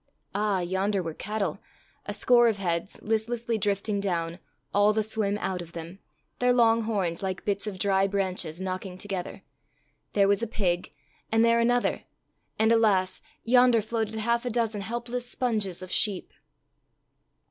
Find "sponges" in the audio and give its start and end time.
15.29-15.83